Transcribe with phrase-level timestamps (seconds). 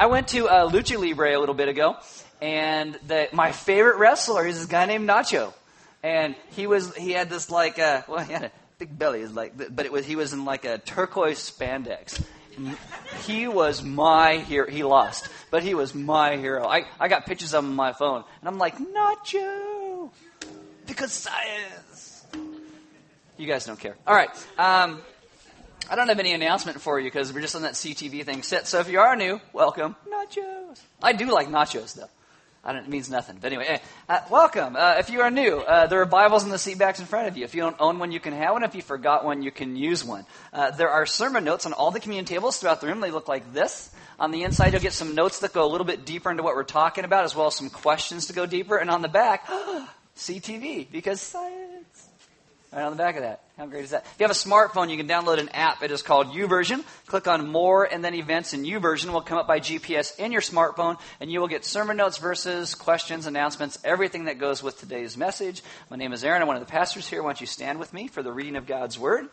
[0.00, 1.98] I went to uh, Lucha Libre a little bit ago,
[2.40, 5.52] and the, my favorite wrestler is this guy named Nacho,
[6.02, 9.52] and he was he had this like uh, well he had a big belly, like
[9.58, 12.24] but it was he was in like a turquoise spandex.
[13.26, 14.70] He was my hero.
[14.70, 16.66] He lost, but he was my hero.
[16.66, 20.10] I, I got pictures of him on my phone, and I'm like Nacho,
[20.86, 22.24] because science.
[23.36, 23.96] You guys don't care.
[24.06, 24.30] All right.
[24.56, 25.02] Um,
[25.88, 28.68] I don't have any announcement for you because we're just on that CTV thing set.
[28.68, 29.96] So if you are new, welcome.
[30.08, 30.80] Nachos.
[31.02, 32.08] I do like nachos though.
[32.62, 33.38] I don't, it means nothing.
[33.40, 34.76] But anyway, eh, uh, welcome.
[34.76, 37.26] Uh, if you are new, uh, there are Bibles in the seat backs in front
[37.26, 37.44] of you.
[37.44, 38.64] If you don't own one, you can have one.
[38.64, 40.26] If you forgot one, you can use one.
[40.52, 43.00] Uh, there are sermon notes on all the communion tables throughout the room.
[43.00, 43.90] They look like this.
[44.18, 46.54] On the inside, you'll get some notes that go a little bit deeper into what
[46.54, 48.76] we're talking about, as well as some questions to go deeper.
[48.76, 49.46] And on the back,
[50.16, 51.79] CTV, because science.
[52.72, 53.40] Right on the back of that.
[53.58, 54.06] How great is that?
[54.06, 55.82] If you have a smartphone, you can download an app.
[55.82, 56.84] It is called YouVersion.
[57.06, 60.40] Click on More and then Events, and YouVersion will come up by GPS in your
[60.40, 65.16] smartphone, and you will get sermon notes, verses, questions, announcements, everything that goes with today's
[65.16, 65.62] message.
[65.90, 66.42] My name is Aaron.
[66.42, 67.24] I'm one of the pastors here.
[67.24, 69.28] Why don't you stand with me for the reading of God's Word?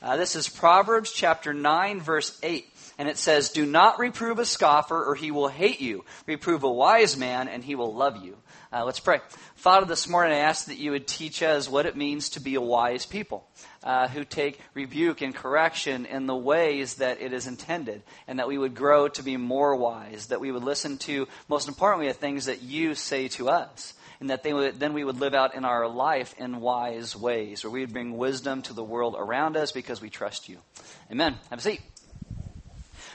[0.00, 2.72] Uh, this is Proverbs chapter 9, verse 8.
[2.98, 6.04] And it says, Do not reprove a scoffer, or he will hate you.
[6.26, 8.36] Reprove a wise man, and he will love you.
[8.72, 9.18] Uh, let's pray.
[9.56, 12.54] Father, this morning I ask that you would teach us what it means to be
[12.54, 13.48] a wise people,
[13.82, 18.48] uh, who take rebuke and correction in the ways that it is intended, and that
[18.48, 22.14] we would grow to be more wise, that we would listen to, most importantly, the
[22.14, 23.94] things that you say to us.
[24.20, 27.70] And that would, then we would live out in our life in wise ways, where
[27.70, 30.58] we would bring wisdom to the world around us because we trust you.
[31.10, 31.36] Amen.
[31.50, 31.80] Have a seat.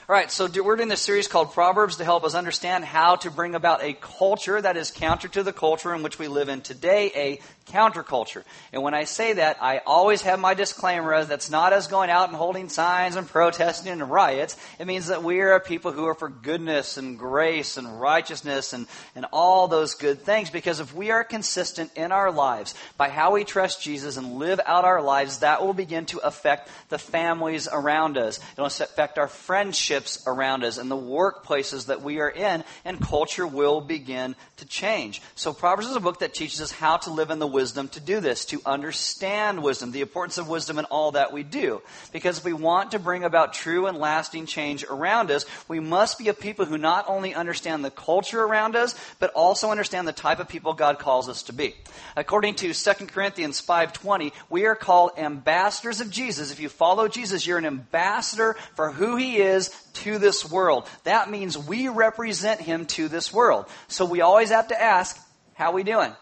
[0.10, 3.32] All right, so we're doing this series called Proverbs to help us understand how to
[3.32, 6.60] bring about a culture that is counter to the culture in which we live in
[6.60, 7.40] today, a
[7.72, 8.44] counterculture.
[8.74, 12.28] And when I say that, I always have my disclaimer that's not us going out
[12.28, 14.58] and holding signs and protesting and riots.
[14.78, 18.88] It means that we are people who are for goodness and grace and righteousness and,
[19.16, 20.50] and all those good things.
[20.50, 24.60] Because if we are consistent in our lives by how we trust Jesus and live
[24.66, 28.42] out our lives, that will begin to affect the families around us.
[28.58, 29.93] It'll affect our friendships
[30.28, 35.22] around us and the workplaces that we are in, and culture will begin to change.
[35.36, 38.00] So Proverbs is a book that teaches us how to live in the wisdom to
[38.00, 41.82] do this, to understand wisdom, the importance of wisdom in all that we do.
[42.12, 46.18] Because if we want to bring about true and lasting change around us, we must
[46.18, 50.14] be a people who not only understand the culture around us, but also understand the
[50.14, 51.76] type of people God calls us to be.
[52.16, 56.52] According to 2 Corinthians 5.20, we are called ambassadors of Jesus.
[56.52, 60.88] If you follow Jesus, you're an ambassador for who he is to this world.
[61.04, 63.66] That means we represent him to this world.
[63.88, 65.20] So we always have to ask,
[65.54, 66.14] how are we doing?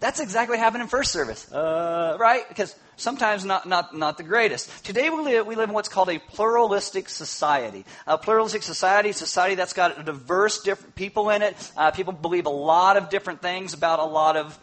[0.00, 2.48] That's exactly what happened in first service, uh, right?
[2.48, 4.84] Because sometimes not, not, not the greatest.
[4.84, 7.84] Today we live, we live in what's called a pluralistic society.
[8.06, 11.72] A pluralistic society, society that's got diverse different people in it.
[11.76, 14.58] Uh, people believe a lot of different things about a lot of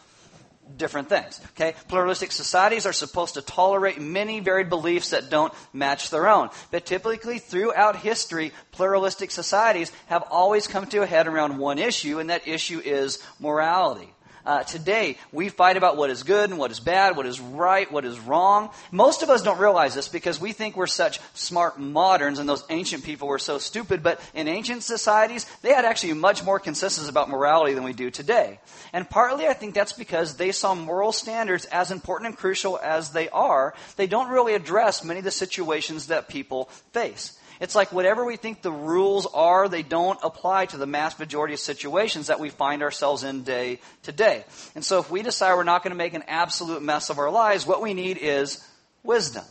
[0.76, 1.40] different things.
[1.52, 1.76] Okay?
[1.88, 6.50] Pluralistic societies are supposed to tolerate many varied beliefs that don't match their own.
[6.72, 12.20] But typically throughout history, pluralistic societies have always come to a head around one issue,
[12.20, 14.14] and that issue is morality.
[14.48, 17.92] Uh, today, we fight about what is good and what is bad, what is right,
[17.92, 18.70] what is wrong.
[18.94, 22.64] Most of us don't realize this because we think we're such smart moderns and those
[22.70, 24.02] ancient people were so stupid.
[24.02, 28.10] But in ancient societies, they had actually much more consensus about morality than we do
[28.10, 28.62] today.
[28.94, 33.12] And partly I think that's because they saw moral standards as important and crucial as
[33.12, 33.74] they are.
[33.98, 37.38] They don't really address many of the situations that people face.
[37.60, 41.54] It's like whatever we think the rules are, they don't apply to the mass majority
[41.54, 44.46] of situations that we find ourselves in day to day.
[44.76, 47.32] And so if we decide we're not going to make an absolute mess of our
[47.32, 48.64] lives, what we need is
[49.04, 49.44] wisdom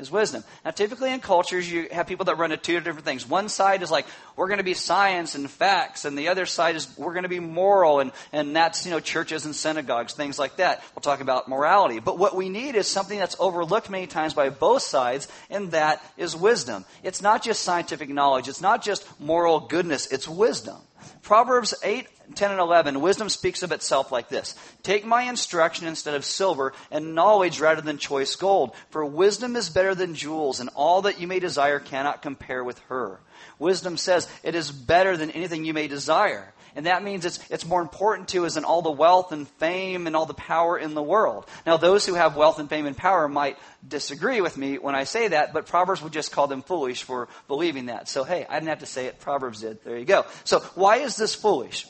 [0.00, 0.42] is wisdom.
[0.64, 3.28] Now, typically in cultures, you have people that run to two different things.
[3.28, 6.76] One side is like, we're going to be science and facts, and the other side
[6.76, 10.38] is we're going to be moral, and, and that's, you know, churches and synagogues, things
[10.38, 10.82] like that.
[10.94, 12.00] We'll talk about morality.
[12.00, 16.02] But what we need is something that's overlooked many times by both sides, and that
[16.16, 16.84] is wisdom.
[17.02, 20.78] It's not just scientific knowledge, it's not just moral goodness, it's wisdom.
[21.22, 26.14] Proverbs 8, 10 and 11, wisdom speaks of itself like this Take my instruction instead
[26.14, 28.74] of silver, and knowledge rather than choice gold.
[28.90, 32.78] For wisdom is better than jewels, and all that you may desire cannot compare with
[32.88, 33.20] her.
[33.58, 36.52] Wisdom says it is better than anything you may desire.
[36.74, 40.06] And that means it's, it's more important to us than all the wealth and fame
[40.06, 41.46] and all the power in the world.
[41.66, 45.04] Now, those who have wealth and fame and power might disagree with me when I
[45.04, 48.08] say that, but Proverbs would just call them foolish for believing that.
[48.08, 49.20] So, hey, I didn't have to say it.
[49.20, 49.82] Proverbs did.
[49.84, 50.26] There you go.
[50.44, 51.86] So, why is this foolish?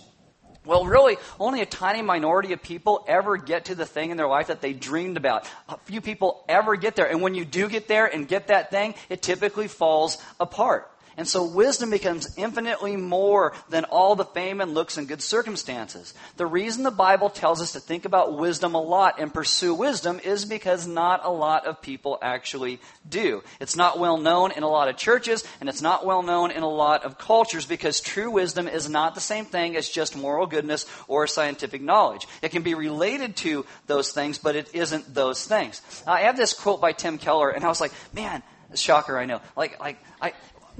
[0.66, 4.28] Well, really, only a tiny minority of people ever get to the thing in their
[4.28, 5.48] life that they dreamed about.
[5.70, 7.08] A few people ever get there.
[7.08, 10.90] And when you do get there and get that thing, it typically falls apart.
[11.20, 16.14] And so wisdom becomes infinitely more than all the fame and looks and good circumstances.
[16.38, 20.18] The reason the Bible tells us to think about wisdom a lot and pursue wisdom
[20.24, 23.42] is because not a lot of people actually do.
[23.60, 26.62] It's not well known in a lot of churches and it's not well known in
[26.62, 30.46] a lot of cultures because true wisdom is not the same thing as just moral
[30.46, 32.26] goodness or scientific knowledge.
[32.40, 35.82] It can be related to those things, but it isn't those things.
[36.06, 38.42] I have this quote by Tim Keller and I was like, man,
[38.74, 39.40] shocker, I know.
[39.56, 40.32] Like, like, I,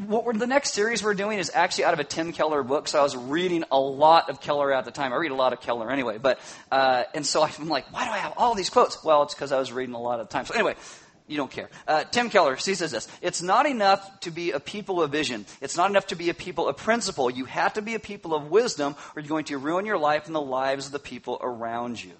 [0.06, 2.88] what the next series we're doing is actually out of a Tim Keller book.
[2.88, 5.12] So I was reading a lot of Keller at the time.
[5.12, 6.38] I read a lot of Keller anyway, but
[6.70, 9.02] uh, and so I'm like, why do I have all these quotes?
[9.04, 10.46] Well, it's because I was reading a lot of the time.
[10.46, 10.74] So anyway,
[11.26, 11.70] you don't care.
[11.86, 15.46] Uh, Tim Keller, he says this: It's not enough to be a people of vision.
[15.60, 17.30] It's not enough to be a people of principle.
[17.30, 20.26] You have to be a people of wisdom, or you're going to ruin your life
[20.26, 22.12] and the lives of the people around you.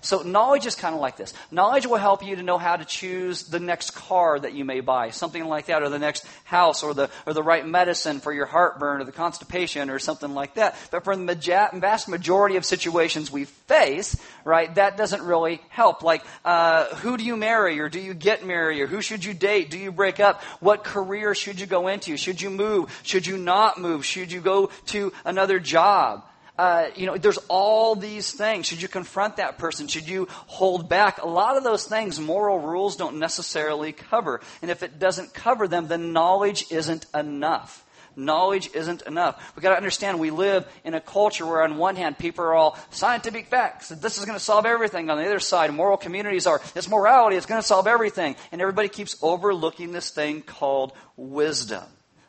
[0.00, 1.34] So knowledge is kind of like this.
[1.50, 4.80] Knowledge will help you to know how to choose the next car that you may
[4.80, 8.32] buy, something like that, or the next house, or the, or the right medicine for
[8.32, 10.76] your heartburn, or the constipation, or something like that.
[10.90, 16.02] But for the vast majority of situations we face, right, that doesn't really help.
[16.02, 19.34] Like, uh, who do you marry, or do you get married, or who should you
[19.34, 19.70] date?
[19.70, 20.42] Do you break up?
[20.60, 22.16] What career should you go into?
[22.16, 23.00] Should you move?
[23.02, 24.04] Should you not move?
[24.04, 26.24] Should you go to another job?
[26.56, 28.66] Uh, you know, there's all these things.
[28.66, 29.88] Should you confront that person?
[29.88, 31.20] Should you hold back?
[31.20, 34.40] A lot of those things moral rules don't necessarily cover.
[34.62, 37.84] And if it doesn't cover them, then knowledge isn't enough.
[38.16, 39.42] Knowledge isn't enough.
[39.56, 42.54] We've got to understand we live in a culture where, on one hand, people are
[42.54, 43.88] all scientific facts.
[43.88, 45.10] This is going to solve everything.
[45.10, 47.36] On the other side, moral communities are, it's morality.
[47.36, 48.36] It's going to solve everything.
[48.52, 51.82] And everybody keeps overlooking this thing called wisdom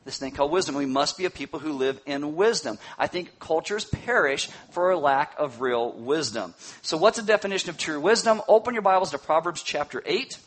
[0.06, 0.76] this thing called wisdom.
[0.76, 2.78] We must be a people who live in wisdom.
[2.98, 6.54] I think cultures perish for a lack of real wisdom.
[6.84, 8.42] So, what's the definition of true wisdom?
[8.48, 10.38] Open your Bibles to Proverbs chapter 8.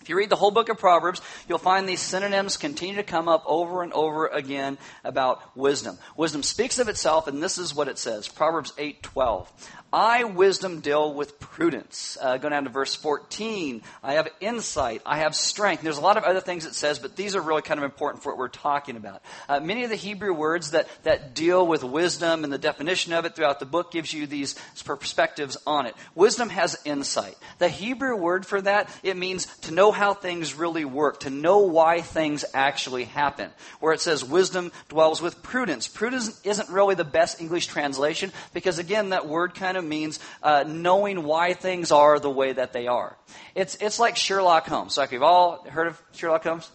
[0.00, 3.28] If you read the whole book of Proverbs, you'll find these synonyms continue to come
[3.28, 5.98] up over and over again about wisdom.
[6.16, 9.70] Wisdom speaks of itself, and this is what it says Proverbs 8 12.
[9.94, 12.18] I, wisdom, deal with prudence.
[12.20, 13.80] Uh, go down to verse 14.
[14.02, 15.02] I have insight.
[15.06, 15.84] I have strength.
[15.84, 18.24] There's a lot of other things it says, but these are really kind of important
[18.24, 19.22] for what we're talking about.
[19.48, 23.24] Uh, many of the Hebrew words that, that deal with wisdom and the definition of
[23.24, 25.94] it throughout the book gives you these perspectives on it.
[26.16, 27.36] Wisdom has insight.
[27.58, 31.58] The Hebrew word for that, it means to know how things really work, to know
[31.60, 33.50] why things actually happen.
[33.80, 35.88] Where it says wisdom dwells with prudence.
[35.88, 40.64] Prudence isn't really the best English translation because, again, that word kind of means uh,
[40.66, 43.16] knowing why things are the way that they are.
[43.54, 44.96] It's, it's like Sherlock Holmes.
[44.96, 46.70] Like, we've all heard of Sherlock Holmes?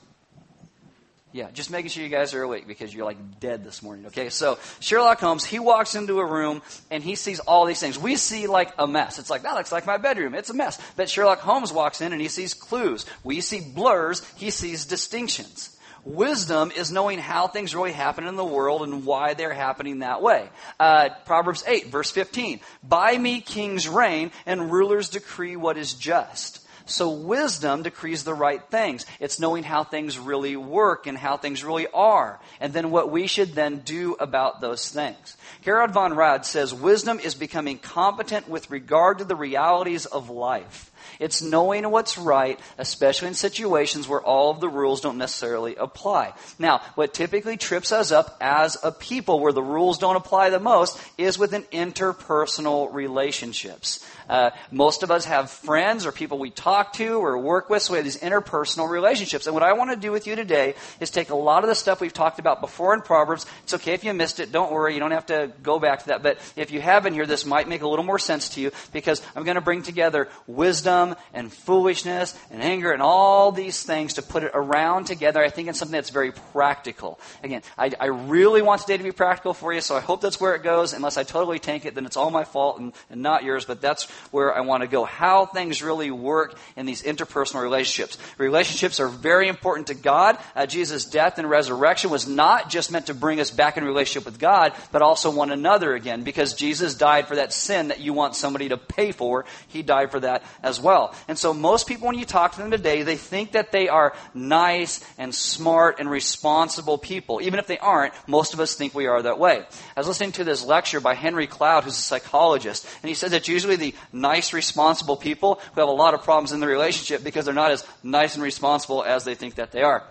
[1.32, 4.32] Yeah, just making sure you guys are awake because you're like dead this morning, okay?
[4.32, 8.00] So, Sherlock Holmes, he walks into a room and he sees all these things.
[8.00, 9.20] We see like a mess.
[9.20, 10.34] It's like, that looks like my bedroom.
[10.34, 10.82] It's a mess.
[10.96, 13.06] But Sherlock Holmes walks in and he sees clues.
[13.24, 14.28] We see blurs.
[14.38, 15.78] He sees distinctions.
[16.04, 20.24] Wisdom is knowing how things really happen in the world and why they're happening that
[20.24, 20.50] way.
[20.80, 22.60] Uh, Proverbs 8, verse 15.
[22.82, 26.66] By me kings reign and rulers decree what is just.
[26.90, 29.06] So wisdom decrees the right things.
[29.20, 32.40] It's knowing how things really work and how things really are.
[32.60, 35.38] And then what we should then do about those things.
[35.64, 40.92] Gerhard von Rad says wisdom is becoming competent with regard to the realities of life.
[41.20, 46.34] It's knowing what's right, especially in situations where all of the rules don't necessarily apply.
[46.58, 50.60] Now, what typically trips us up as a people where the rules don't apply the
[50.60, 54.06] most is within interpersonal relationships.
[54.30, 57.94] Uh, most of us have friends or people we talk to or work with, so
[57.94, 59.48] we have these interpersonal relationships.
[59.48, 61.76] And what I want to do with you today is take a lot of the
[61.76, 63.46] stuff we've talked about before in Proverbs.
[63.64, 64.52] It's okay if you missed it.
[64.52, 64.94] Don't worry.
[64.94, 66.24] You don't have to go back to that.
[66.24, 68.72] But if you have in here, this might make a little more sense to you
[68.94, 74.14] because I'm going to bring together wisdom and foolishness and anger and all these things
[74.14, 75.42] to put it around together.
[75.42, 77.20] I think it's something that's very practical.
[77.44, 80.40] Again, I, I really want today to be practical for you, so I hope that's
[80.40, 80.94] where it goes.
[80.94, 83.66] Unless I totally tank it, then it's all my fault and, and not yours.
[83.66, 85.06] But that's where I want to go.
[85.06, 88.18] How things really work in these interpersonal relationships.
[88.38, 90.38] Relationships are very important to God.
[90.56, 94.26] Uh, Jesus' death and resurrection was not just meant to bring us back in relationship
[94.26, 98.14] with God, but also one another again, because Jesus died for that sin that you
[98.14, 99.46] want somebody to pay for.
[99.68, 101.14] He died for that as well.
[101.28, 104.14] And so most people, when you talk to them today, they think that they are
[104.34, 107.42] nice and smart and responsible people.
[107.42, 109.64] Even if they aren't, most of us think we are that way.
[109.96, 113.32] I was listening to this lecture by Henry Cloud, who's a psychologist, and he said
[113.32, 117.24] that usually the nice responsible people who have a lot of problems in the relationship
[117.24, 120.04] because they're not as nice and responsible as they think that they are.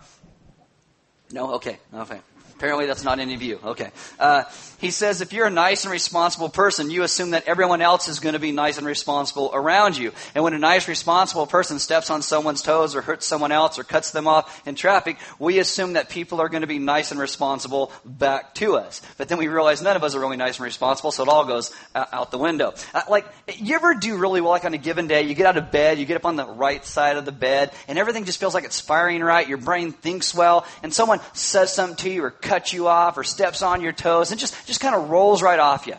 [1.32, 1.54] No?
[1.54, 1.78] Okay.
[1.92, 2.20] Okay.
[2.58, 3.60] Apparently, that's not any of you.
[3.62, 3.92] Okay.
[4.18, 4.42] Uh,
[4.78, 8.18] he says if you're a nice and responsible person, you assume that everyone else is
[8.18, 10.12] going to be nice and responsible around you.
[10.34, 13.84] And when a nice, responsible person steps on someone's toes or hurts someone else or
[13.84, 17.20] cuts them off in traffic, we assume that people are going to be nice and
[17.20, 19.02] responsible back to us.
[19.18, 21.44] But then we realize none of us are really nice and responsible, so it all
[21.44, 22.74] goes out the window.
[22.92, 25.22] Uh, like, you ever do really well, like on a given day?
[25.22, 27.72] You get out of bed, you get up on the right side of the bed,
[27.86, 29.48] and everything just feels like it's firing right.
[29.48, 33.24] Your brain thinks well, and someone says something to you or cuts you off or
[33.24, 35.94] steps on your toes and just, just kind of rolls right off you.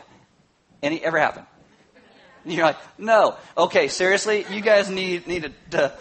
[0.82, 1.46] Any ever happen?
[2.46, 3.36] You're like, no.
[3.58, 5.94] Okay, seriously, you guys need need to, to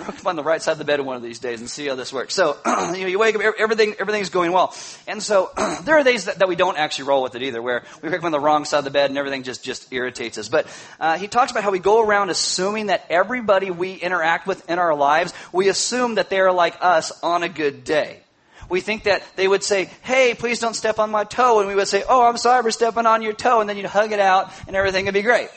[0.00, 1.94] up on the right side of the bed one of these days and see how
[1.94, 2.34] this works.
[2.34, 4.74] So, you know, you wake up, everything, everything's going well.
[5.06, 5.50] And so,
[5.82, 8.20] there are days that, that, we don't actually roll with it either, where we wake
[8.20, 10.48] up on the wrong side of the bed and everything just, just irritates us.
[10.48, 10.66] But,
[11.00, 14.78] uh, he talks about how we go around assuming that everybody we interact with in
[14.78, 18.20] our lives, we assume that they're like us on a good day.
[18.68, 21.60] We think that they would say, hey, please don't step on my toe.
[21.60, 23.60] And we would say, oh, I'm sorry for stepping on your toe.
[23.60, 25.48] And then you'd hug it out and everything would be great.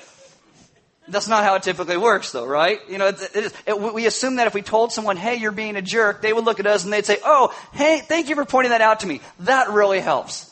[1.08, 2.80] That's not how it typically works, though, right?
[2.88, 5.76] You know, it, it, it, we assume that if we told someone, "Hey, you're being
[5.76, 8.46] a jerk," they would look at us and they'd say, "Oh, hey, thank you for
[8.46, 9.20] pointing that out to me.
[9.40, 10.51] That really helps."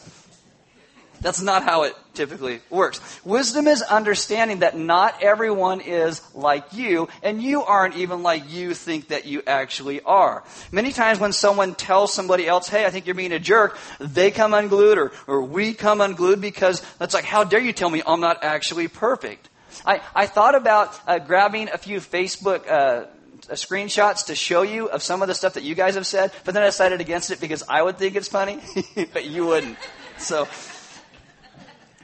[1.21, 2.99] That's not how it typically works.
[3.25, 8.73] Wisdom is understanding that not everyone is like you, and you aren't even like you
[8.73, 10.43] think that you actually are.
[10.71, 14.31] Many times when someone tells somebody else, hey, I think you're being a jerk, they
[14.31, 18.01] come unglued, or, or we come unglued because that's like, how dare you tell me
[18.05, 19.49] I'm not actually perfect?
[19.85, 23.05] I, I thought about uh, grabbing a few Facebook uh,
[23.49, 26.31] uh, screenshots to show you of some of the stuff that you guys have said,
[26.43, 28.59] but then I decided against it because I would think it's funny,
[29.13, 29.77] but you wouldn't.
[30.17, 30.47] So,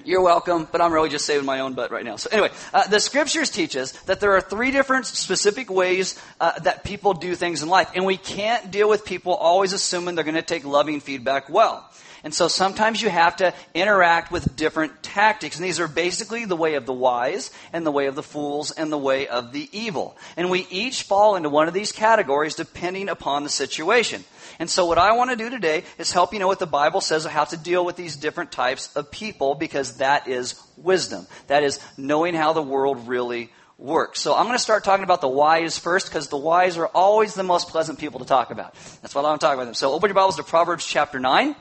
[0.06, 2.16] you're welcome, but I'm really just saving my own butt right now.
[2.16, 6.60] So anyway, uh, the scriptures teach us that there are three different specific ways uh,
[6.60, 10.24] that people do things in life, and we can't deal with people always assuming they're
[10.24, 11.90] going to take loving feedback well.
[12.25, 15.58] And so sometimes you have to interact with different tactics.
[15.58, 18.72] And these are basically the way of the wise and the way of the fools
[18.72, 20.17] and the way of the evil.
[20.36, 24.24] And we each fall into one of these categories depending upon the situation.
[24.58, 27.00] And so what I want to do today is help you know what the Bible
[27.00, 31.27] says of how to deal with these different types of people because that is wisdom.
[31.46, 34.20] That is knowing how the world really works.
[34.20, 37.36] So I'm going to start talking about the wise first because the wise are always
[37.36, 38.74] the most pleasant people to talk about.
[39.03, 39.65] That's what I'm talking about.
[39.65, 39.74] Them.
[39.75, 41.55] So open your Bibles to Proverbs chapter 9.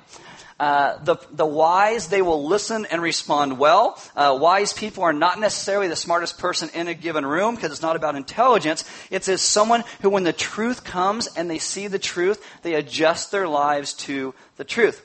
[0.59, 4.01] Uh, the, the wise, they will listen and respond well.
[4.15, 7.83] Uh, wise people are not necessarily the smartest person in a given room because it's
[7.83, 8.85] not about intelligence.
[9.11, 13.33] It's as someone who, when the truth comes and they see the truth, they adjust
[13.33, 15.05] their lives to the truth.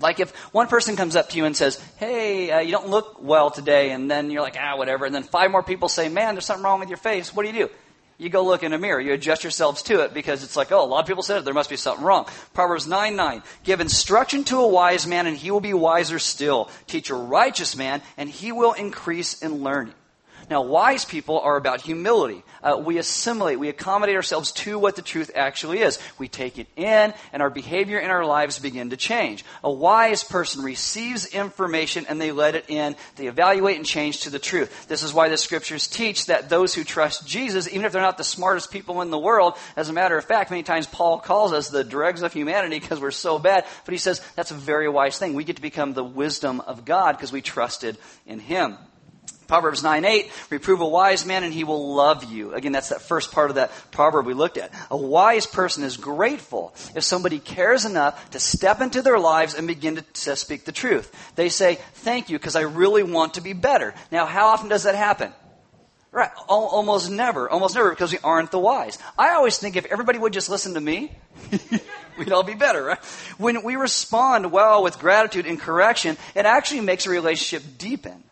[0.00, 3.18] Like if one person comes up to you and says, "Hey, uh, you don't look
[3.20, 6.34] well today," and then you're like, "Ah, whatever," and then five more people say, "Man,
[6.34, 7.74] there's something wrong with your face." What do you do?
[8.18, 9.00] You go look in a mirror.
[9.00, 11.44] You adjust yourselves to it because it's like, oh, a lot of people said it.
[11.44, 12.26] There must be something wrong.
[12.54, 13.42] Proverbs 9 9.
[13.64, 16.70] Give instruction to a wise man, and he will be wiser still.
[16.86, 19.94] Teach a righteous man, and he will increase in learning.
[20.48, 22.44] Now, wise people are about humility.
[22.62, 25.98] Uh, we assimilate, we accommodate ourselves to what the truth actually is.
[26.18, 29.44] We take it in, and our behavior in our lives begin to change.
[29.64, 32.94] A wise person receives information and they let it in.
[33.16, 34.86] They evaluate and change to the truth.
[34.86, 38.18] This is why the scriptures teach that those who trust Jesus, even if they're not
[38.18, 41.52] the smartest people in the world, as a matter of fact, many times Paul calls
[41.52, 44.88] us the dregs of humanity because we're so bad, but he says that's a very
[44.88, 45.34] wise thing.
[45.34, 48.78] We get to become the wisdom of God because we trusted in him.
[49.46, 52.54] Proverbs 9 8, reprove a wise man and he will love you.
[52.54, 54.72] Again, that's that first part of that proverb we looked at.
[54.90, 59.66] A wise person is grateful if somebody cares enough to step into their lives and
[59.66, 61.12] begin to, to speak the truth.
[61.36, 63.94] They say, thank you because I really want to be better.
[64.10, 65.32] Now, how often does that happen?
[66.16, 66.30] Right.
[66.48, 67.50] Almost never.
[67.50, 68.98] Almost never because we aren't the wise.
[69.18, 71.12] I always think if everybody would just listen to me,
[72.18, 73.04] we'd all be better, right?
[73.36, 78.24] When we respond well with gratitude and correction, it actually makes a relationship deepen.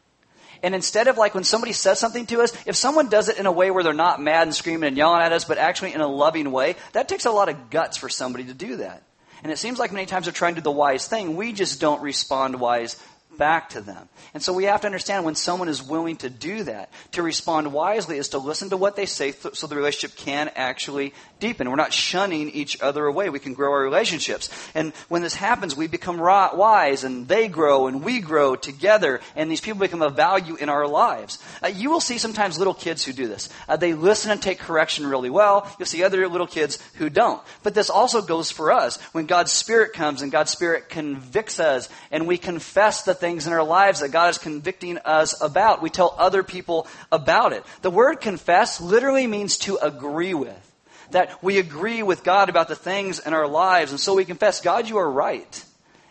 [0.62, 3.46] And instead of like when somebody says something to us, if someone does it in
[3.46, 6.00] a way where they're not mad and screaming and yelling at us, but actually in
[6.00, 9.02] a loving way, that takes a lot of guts for somebody to do that.
[9.42, 11.36] And it seems like many times they're trying to do the wise thing.
[11.36, 12.96] We just don't respond wise
[13.36, 14.08] back to them.
[14.32, 17.72] And so we have to understand when someone is willing to do that, to respond
[17.72, 21.68] wisely is to listen to what they say th- so the relationship can actually deepen.
[21.68, 23.28] We're not shunning each other away.
[23.30, 24.48] We can grow our relationships.
[24.74, 29.50] And when this happens, we become wise and they grow and we grow together and
[29.50, 31.38] these people become a value in our lives.
[31.62, 33.48] Uh, you will see sometimes little kids who do this.
[33.68, 35.70] Uh, they listen and take correction really well.
[35.78, 37.42] You'll see other little kids who don't.
[37.62, 39.00] But this also goes for us.
[39.12, 43.54] When God's Spirit comes and God's Spirit convicts us and we confess the things in
[43.54, 47.64] our lives that God is convicting us about, we tell other people about it.
[47.80, 50.72] The word confess literally means to agree with
[51.12, 53.92] that we agree with God about the things in our lives.
[53.92, 55.64] And so we confess, God, you are right.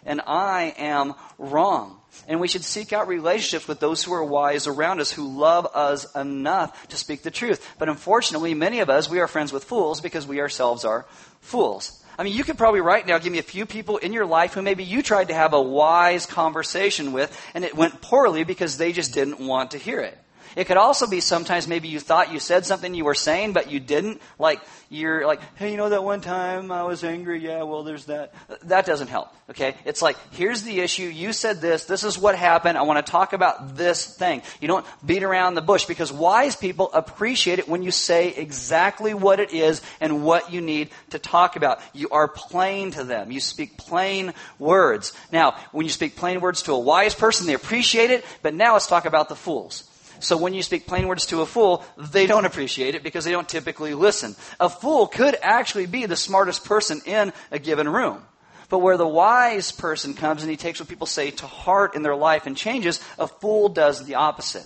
[0.05, 1.99] and I am wrong.
[2.27, 5.67] And we should seek out relationships with those who are wise around us, who love
[5.73, 7.75] us enough to speak the truth.
[7.79, 11.05] But unfortunately, many of us, we are friends with fools because we ourselves are
[11.41, 12.02] fools.
[12.17, 14.53] I mean, you could probably right now give me a few people in your life
[14.53, 18.77] who maybe you tried to have a wise conversation with and it went poorly because
[18.77, 20.17] they just didn't want to hear it.
[20.55, 23.71] It could also be sometimes maybe you thought you said something you were saying, but
[23.71, 24.21] you didn't.
[24.37, 27.39] Like, you're like, hey, you know that one time I was angry?
[27.39, 28.33] Yeah, well, there's that.
[28.63, 29.75] That doesn't help, okay?
[29.85, 31.03] It's like, here's the issue.
[31.03, 31.85] You said this.
[31.85, 32.77] This is what happened.
[32.77, 34.43] I want to talk about this thing.
[34.61, 39.13] You don't beat around the bush because wise people appreciate it when you say exactly
[39.13, 41.79] what it is and what you need to talk about.
[41.93, 43.31] You are plain to them.
[43.31, 45.13] You speak plain words.
[45.31, 48.73] Now, when you speak plain words to a wise person, they appreciate it, but now
[48.73, 49.89] let's talk about the fools.
[50.23, 53.31] So when you speak plain words to a fool, they don't appreciate it because they
[53.31, 54.35] don't typically listen.
[54.59, 58.23] A fool could actually be the smartest person in a given room.
[58.69, 62.01] But where the wise person comes and he takes what people say to heart in
[62.01, 64.65] their life and changes, a fool does the opposite.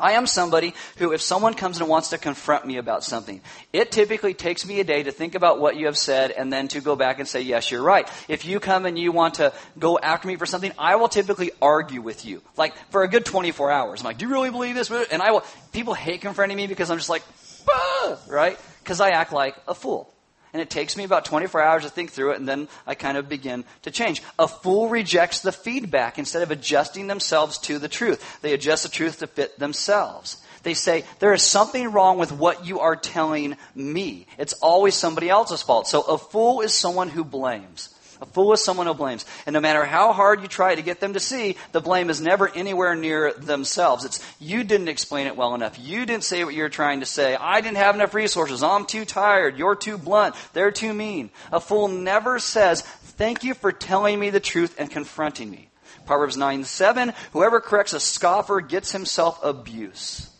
[0.00, 3.40] I am somebody who, if someone comes and wants to confront me about something,
[3.72, 6.68] it typically takes me a day to think about what you have said and then
[6.68, 8.08] to go back and say, yes, you're right.
[8.28, 11.50] If you come and you want to go after me for something, I will typically
[11.60, 12.42] argue with you.
[12.56, 14.00] Like, for a good 24 hours.
[14.00, 14.90] I'm like, do you really believe this?
[14.90, 17.22] And I will, people hate confronting me because I'm just like,
[17.66, 18.16] bah!
[18.28, 18.58] right?
[18.82, 20.12] Because I act like a fool.
[20.52, 23.16] And it takes me about 24 hours to think through it, and then I kind
[23.16, 24.22] of begin to change.
[24.38, 28.40] A fool rejects the feedback instead of adjusting themselves to the truth.
[28.42, 30.42] They adjust the truth to fit themselves.
[30.62, 34.26] They say, there is something wrong with what you are telling me.
[34.38, 35.86] It's always somebody else's fault.
[35.86, 37.94] So a fool is someone who blames.
[38.20, 39.24] A fool is someone who blames.
[39.46, 42.20] And no matter how hard you try to get them to see, the blame is
[42.20, 44.04] never anywhere near themselves.
[44.04, 45.78] It's you didn't explain it well enough.
[45.78, 47.34] You didn't say what you were trying to say.
[47.34, 48.62] I didn't have enough resources.
[48.62, 49.56] I'm too tired.
[49.56, 50.34] You're too blunt.
[50.52, 51.30] They're too mean.
[51.50, 55.70] A fool never says, Thank you for telling me the truth and confronting me.
[56.06, 60.30] Proverbs 9 7 Whoever corrects a scoffer gets himself abuse.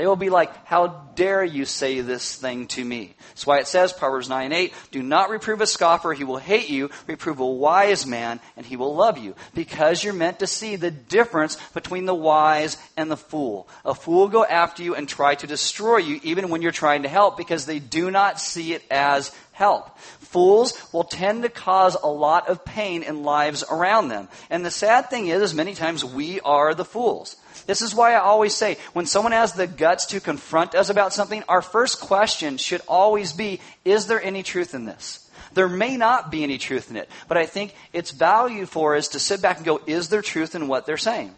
[0.00, 3.14] They will be like, How dare you say this thing to me?
[3.28, 6.70] That's why it says, Proverbs 9 8, Do not reprove a scoffer, he will hate
[6.70, 6.88] you.
[7.06, 9.34] Reprove a wise man, and he will love you.
[9.54, 13.68] Because you're meant to see the difference between the wise and the fool.
[13.84, 17.02] A fool will go after you and try to destroy you, even when you're trying
[17.02, 19.98] to help, because they do not see it as help.
[20.30, 24.28] Fools will tend to cause a lot of pain in lives around them.
[24.48, 27.34] And the sad thing is, is many times we are the fools.
[27.66, 31.12] This is why I always say, when someone has the guts to confront us about
[31.12, 35.28] something, our first question should always be, is there any truth in this?
[35.54, 39.08] There may not be any truth in it, but I think it's value for us
[39.08, 41.34] to sit back and go, is there truth in what they're saying?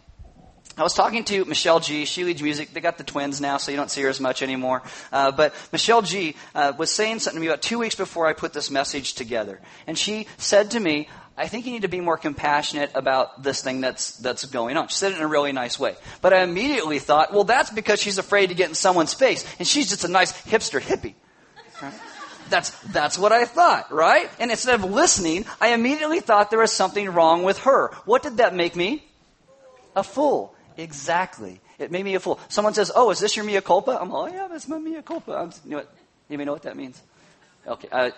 [0.76, 2.06] I was talking to Michelle G.
[2.06, 2.72] She leads music.
[2.72, 4.82] They got the twins now, so you don't see her as much anymore.
[5.12, 6.34] Uh, but Michelle G.
[6.54, 9.60] Uh, was saying something to me about two weeks before I put this message together.
[9.86, 13.62] And she said to me, I think you need to be more compassionate about this
[13.62, 14.88] thing that's, that's going on.
[14.88, 15.96] She said it in a really nice way.
[16.20, 19.44] But I immediately thought, well, that's because she's afraid to get in someone's face.
[19.58, 21.14] And she's just a nice hipster hippie.
[21.82, 21.94] Right?
[22.50, 24.30] That's, that's what I thought, right?
[24.38, 27.88] And instead of listening, I immediately thought there was something wrong with her.
[28.04, 29.06] What did that make me?
[29.96, 30.54] A fool.
[30.76, 31.60] Exactly.
[31.78, 32.40] It made me a fool.
[32.48, 33.98] Someone says, oh, is this your mea culpa?
[34.00, 35.32] I'm like, oh, yeah, that's my mea culpa.
[35.32, 35.94] I'm, you know what?
[36.28, 37.02] May know what that means?
[37.66, 37.88] Okay.
[37.92, 38.10] Uh,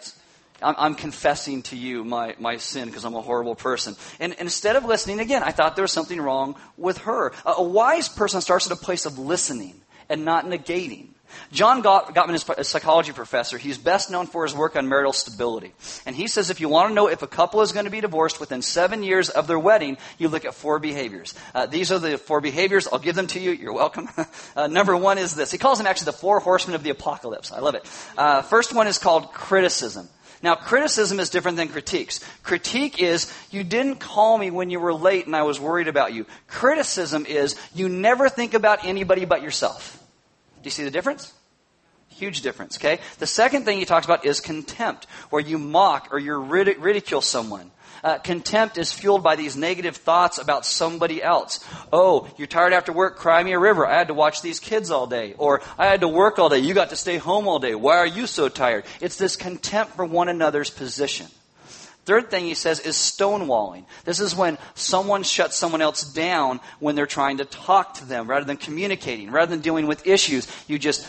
[0.62, 3.97] I'm, I'm confessing to you my, my sin because I'm a horrible person.
[4.21, 7.33] And, and, instead of listening again, I thought there was something wrong with her.
[7.45, 11.09] A, a wise person starts at a place of listening and not negating.
[11.53, 13.59] John Gottman is a psychology professor.
[13.59, 15.73] He's best known for his work on marital stability.
[16.07, 18.01] And he says if you want to know if a couple is going to be
[18.01, 21.35] divorced within seven years of their wedding, you look at four behaviors.
[21.55, 22.88] Uh, these are the four behaviors.
[22.88, 23.53] I'll give them to you.
[23.53, 24.09] You're welcome.
[24.57, 25.51] uh, number one is this.
[25.51, 27.53] He calls them actually the four horsemen of the apocalypse.
[27.53, 27.87] I love it.
[28.16, 30.09] Uh, first one is called criticism.
[30.44, 32.20] Now, criticism is different than critiques.
[32.42, 36.12] Critique is, you didn't call me when you were late and I was worried about
[36.12, 36.27] you.
[36.49, 40.04] Criticism is, you never think about anybody but yourself.
[40.64, 41.31] Do you see the difference?
[42.09, 43.00] Huge difference, okay?
[43.18, 47.70] The second thing he talks about is contempt, where you mock or you ridicule someone.
[48.03, 51.62] Uh, contempt is fueled by these negative thoughts about somebody else.
[51.92, 53.16] Oh, you're tired after work?
[53.16, 53.87] Cry me a river.
[53.87, 55.35] I had to watch these kids all day.
[55.37, 56.61] Or I had to work all day.
[56.61, 57.74] You got to stay home all day.
[57.74, 58.87] Why are you so tired?
[59.03, 61.27] It's this contempt for one another's position.
[62.05, 63.85] Third thing he says is stonewalling.
[64.05, 68.29] This is when someone shuts someone else down when they're trying to talk to them
[68.29, 70.47] rather than communicating, rather than dealing with issues.
[70.69, 71.07] You just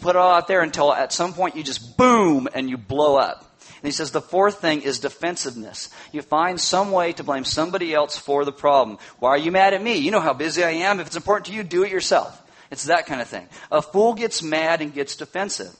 [0.00, 3.16] put it all out there until at some point you just boom and you blow
[3.16, 3.46] up.
[3.60, 5.88] And he says the fourth thing is defensiveness.
[6.12, 8.98] You find some way to blame somebody else for the problem.
[9.18, 9.96] Why are you mad at me?
[9.96, 11.00] You know how busy I am.
[11.00, 12.42] If it's important to you, do it yourself.
[12.70, 13.48] It's that kind of thing.
[13.72, 15.74] A fool gets mad and gets defensive.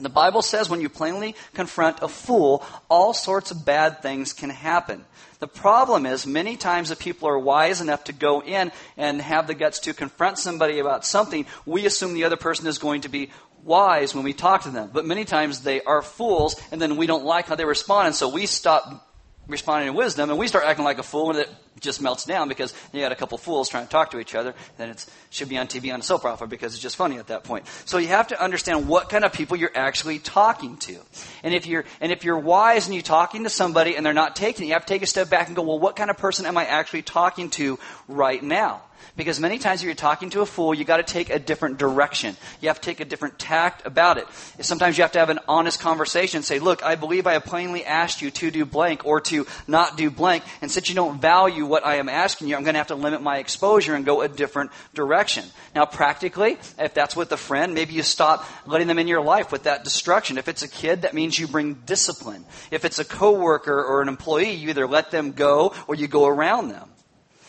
[0.00, 4.50] The Bible says when you plainly confront a fool, all sorts of bad things can
[4.50, 5.04] happen.
[5.38, 9.46] The problem is, many times if people are wise enough to go in and have
[9.46, 13.08] the guts to confront somebody about something, we assume the other person is going to
[13.08, 13.30] be
[13.62, 14.90] wise when we talk to them.
[14.92, 18.16] But many times they are fools, and then we don't like how they respond, and
[18.16, 19.06] so we stop
[19.46, 22.48] responding in wisdom, and we start acting like a fool, and it just melts down
[22.48, 24.54] because you got a couple fools trying to talk to each other.
[24.78, 25.06] Then it
[25.36, 27.66] should be on TV on a soap opera because it's just funny at that point.
[27.84, 30.98] So you have to understand what kind of people you're actually talking to,
[31.42, 34.36] and if you're and if you're wise and you're talking to somebody and they're not
[34.36, 36.16] taking it, you have to take a step back and go, well, what kind of
[36.16, 38.82] person am I actually talking to right now?
[39.16, 41.78] Because many times when you're talking to a fool, you got to take a different
[41.78, 42.36] direction.
[42.60, 44.26] You have to take a different tact about it.
[44.60, 46.42] Sometimes you have to have an honest conversation.
[46.42, 49.96] Say, look, I believe I have plainly asked you to do blank or to not
[49.96, 50.44] do blank.
[50.60, 52.94] And since you don't value what I am asking you, I'm going to have to
[52.94, 55.25] limit my exposure and go a different direction.
[55.74, 59.52] Now, practically, if that's with a friend, maybe you stop letting them in your life
[59.52, 60.38] with that destruction.
[60.38, 62.44] If it's a kid, that means you bring discipline.
[62.70, 66.26] If it's a coworker or an employee, you either let them go or you go
[66.26, 66.88] around them.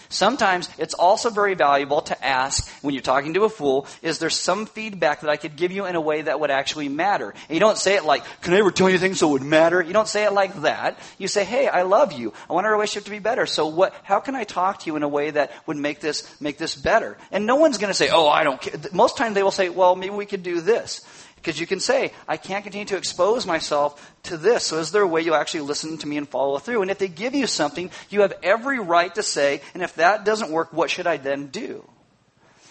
[0.10, 4.30] Sometimes it's also very valuable to ask when you're talking to a fool, is there
[4.30, 7.34] some feedback that I could give you in a way that would actually matter?
[7.50, 9.42] And you don't say it like, can I ever tell you anything so it would
[9.44, 9.82] matter?
[9.82, 10.98] You don't say it like that.
[11.18, 12.34] You say, hey, I love you.
[12.50, 13.46] I want our relationship to be better.
[13.46, 16.40] So what, how can I talk to you in a way that would make this,
[16.42, 17.18] make this better?
[17.32, 18.74] And no one's going to say, oh, I don't care.
[18.94, 21.06] Most times they will say, well, maybe we could do this.
[21.38, 24.66] Because you can say, I can't continue to expose myself to this.
[24.66, 26.82] So is there a way you'll actually listen to me and follow through?
[26.82, 30.26] And if they give you something, you have every right to say, and if that
[30.26, 31.88] doesn't work, what should I then do?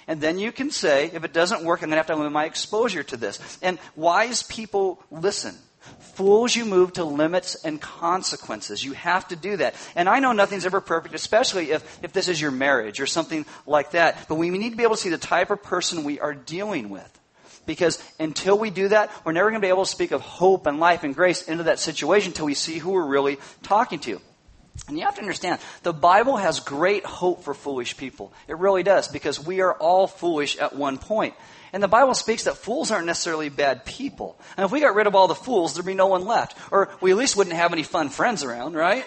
[0.09, 2.33] And then you can say, if it doesn't work, I'm going to have to limit
[2.33, 3.59] my exposure to this.
[3.63, 5.57] And wise people listen.
[6.01, 8.85] Fools, you move to limits and consequences.
[8.85, 9.75] You have to do that.
[9.95, 13.47] And I know nothing's ever perfect, especially if, if this is your marriage or something
[13.67, 14.29] like that.
[14.29, 16.89] But we need to be able to see the type of person we are dealing
[16.89, 17.21] with.
[17.67, 20.67] Because until we do that, we're never going to be able to speak of hope
[20.67, 24.21] and life and grace into that situation until we see who we're really talking to.
[24.89, 28.33] And you have to understand, the Bible has great hope for foolish people.
[28.47, 31.35] It really does, because we are all foolish at one point.
[31.73, 34.39] And the Bible speaks that fools aren't necessarily bad people.
[34.57, 36.57] And if we got rid of all the fools, there'd be no one left.
[36.71, 39.05] Or we at least wouldn't have any fun friends around, right?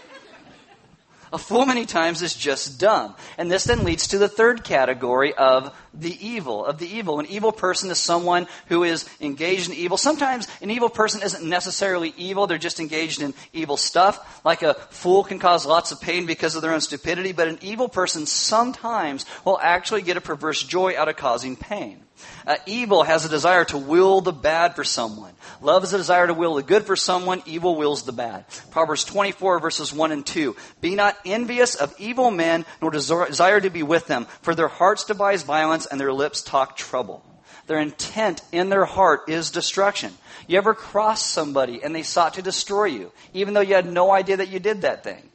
[1.31, 3.15] A fool many times is just dumb.
[3.37, 7.19] And this then leads to the third category of the evil, of the evil.
[7.19, 9.97] An evil person is someone who is engaged in evil.
[9.97, 14.41] Sometimes an evil person isn't necessarily evil, they're just engaged in evil stuff.
[14.43, 17.59] Like a fool can cause lots of pain because of their own stupidity, but an
[17.61, 22.03] evil person sometimes will actually get a perverse joy out of causing pain.
[22.45, 25.33] Uh, evil has a desire to will the bad for someone.
[25.61, 27.41] Love is a desire to will the good for someone.
[27.45, 28.45] Evil wills the bad.
[28.71, 30.55] Proverbs 24 verses 1 and 2.
[30.81, 35.05] Be not envious of evil men, nor desire to be with them, for their hearts
[35.05, 37.23] devise violence and their lips talk trouble.
[37.67, 40.11] Their intent in their heart is destruction.
[40.47, 44.11] You ever crossed somebody and they sought to destroy you, even though you had no
[44.11, 45.28] idea that you did that thing?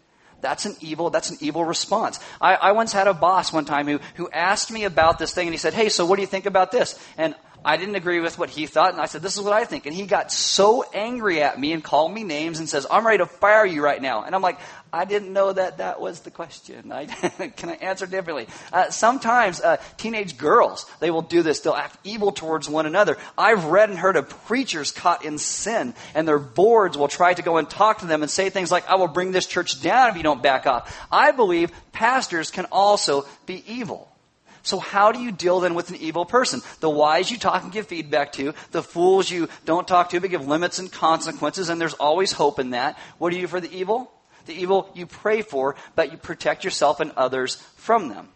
[0.45, 2.21] That's an evil, that's an evil response.
[2.39, 5.47] I, I once had a boss one time who, who asked me about this thing
[5.47, 7.01] and he said, Hey, so what do you think about this?
[7.17, 9.65] And I didn't agree with what he thought, and I said, This is what I
[9.65, 9.87] think.
[9.87, 13.19] And he got so angry at me and called me names and says, I'm ready
[13.19, 14.23] to fire you right now.
[14.23, 14.59] And I'm like,
[14.95, 16.93] I didn't know that that was the question.
[16.93, 17.07] I,
[17.57, 18.47] can I answer differently?
[18.73, 21.59] Uh, sometimes uh, teenage girls, they will do this.
[21.59, 23.19] They'll act evil towards one another.
[23.37, 27.43] I've read and heard of preachers caught in sin, and their boards will try to
[27.43, 30.11] go and talk to them and say things like, I will bring this church down
[30.11, 30.97] if you don't back off.
[31.11, 34.09] I believe pastors can also be evil.
[34.63, 36.63] So how do you deal then with an evil person?
[36.79, 40.31] The wise you talk and give feedback to, the fools you don't talk to but
[40.31, 42.97] give limits and consequences, and there's always hope in that.
[43.19, 44.14] What do you do for the evil?
[44.47, 48.29] The evil you pray for, but you protect yourself and others from them.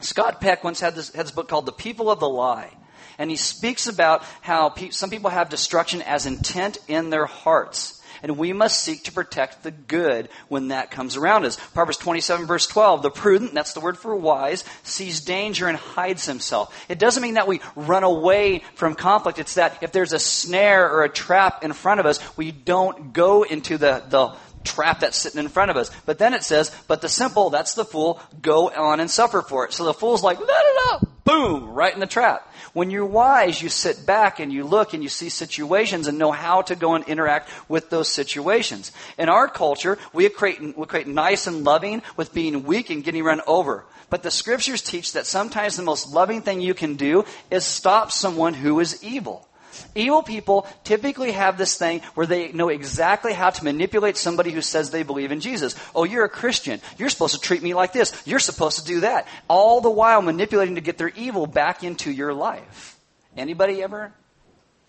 [0.00, 2.70] Scott Peck once had this, had this book called The People of the Lie.
[3.18, 7.96] And he speaks about how pe- some people have destruction as intent in their hearts
[8.22, 11.56] and we must seek to protect the good when that comes around us.
[11.74, 16.26] Proverbs 27 verse 12, the prudent, that's the word for wise, sees danger and hides
[16.26, 16.74] himself.
[16.88, 19.38] It doesn't mean that we run away from conflict.
[19.38, 23.12] It's that if there's a snare or a trap in front of us, we don't
[23.12, 24.34] go into the, the
[24.66, 25.90] trap that's sitting in front of us.
[26.04, 29.64] But then it says, but the simple, that's the fool, go on and suffer for
[29.64, 29.72] it.
[29.72, 32.52] So the fool's like, no, no, no, boom, right in the trap.
[32.72, 36.30] When you're wise, you sit back and you look and you see situations and know
[36.30, 38.92] how to go and interact with those situations.
[39.16, 43.40] In our culture, we equate, we nice and loving with being weak and getting run
[43.46, 43.86] over.
[44.08, 48.12] But the scriptures teach that sometimes the most loving thing you can do is stop
[48.12, 49.45] someone who is evil.
[49.94, 54.62] Evil people typically have this thing where they know exactly how to manipulate somebody who
[54.62, 55.74] says they believe in Jesus.
[55.94, 56.80] Oh, you're a Christian.
[56.98, 58.12] You're supposed to treat me like this.
[58.26, 59.26] You're supposed to do that.
[59.48, 62.98] All the while manipulating to get their evil back into your life.
[63.36, 64.12] Anybody ever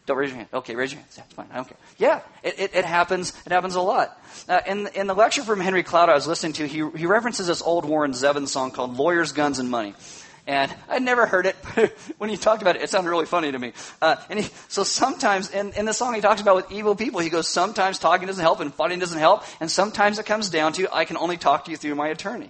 [0.05, 0.49] Don't raise your hand.
[0.53, 1.11] Okay, raise your hand.
[1.17, 1.47] That's fine.
[1.51, 1.77] I don't care.
[1.97, 3.33] Yeah, it, it, it happens.
[3.45, 4.17] It happens a lot.
[4.47, 7.47] Uh, in, in the lecture from Henry Cloud I was listening to, he, he references
[7.47, 9.95] this old Warren Zevon song called Lawyers, Guns, and Money.
[10.47, 13.51] And I'd never heard it, but when he talked about it, it sounded really funny
[13.51, 13.73] to me.
[14.01, 17.19] Uh, and he, so sometimes, in, in the song he talks about with evil people,
[17.19, 20.71] he goes, sometimes talking doesn't help and fighting doesn't help, and sometimes it comes down
[20.73, 22.49] to, I can only talk to you through my attorney.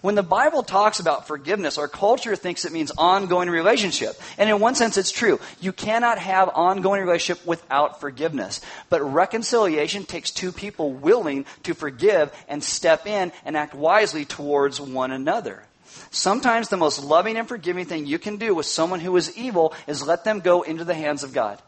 [0.00, 4.18] When the Bible talks about forgiveness, our culture thinks it means ongoing relationship.
[4.38, 5.40] And in one sense, it's true.
[5.60, 8.60] You cannot have ongoing relationship without forgiveness.
[8.90, 14.80] But reconciliation takes two people willing to forgive and step in and act wisely towards
[14.80, 15.64] one another.
[16.10, 19.74] Sometimes the most loving and forgiving thing you can do with someone who is evil
[19.86, 21.60] is let them go into the hands of God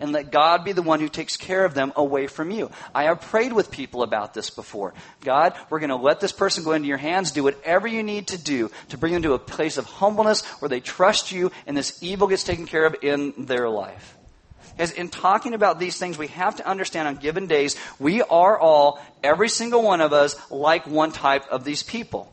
[0.00, 2.70] and let God be the one who takes care of them away from you.
[2.94, 4.94] I have prayed with people about this before.
[5.22, 8.28] God, we're going to let this person go into your hands, do whatever you need
[8.28, 11.76] to do to bring them to a place of humbleness where they trust you and
[11.76, 14.14] this evil gets taken care of in their life.
[14.78, 18.58] As in talking about these things, we have to understand on given days, we are
[18.58, 22.30] all, every single one of us, like one type of these people.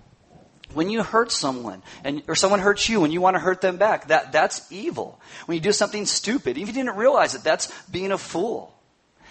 [0.74, 3.78] When you hurt someone, and, or someone hurts you and you want to hurt them
[3.78, 5.20] back, that, that's evil.
[5.46, 8.74] When you do something stupid, even if you didn't realize it, that's being a fool.